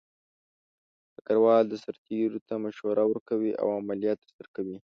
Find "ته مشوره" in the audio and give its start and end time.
2.47-3.03